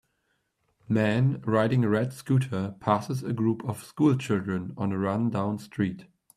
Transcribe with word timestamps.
Man 0.89 1.43
riding 1.45 1.83
a 1.83 1.87
red 1.89 2.11
scooter 2.11 2.73
passes 2.79 3.21
a 3.21 3.33
group 3.33 3.63
of 3.65 3.83
school 3.83 4.15
children 4.17 4.73
on 4.75 4.91
a 4.91 4.97
run 4.97 5.29
down 5.29 5.59
street. 5.59 6.07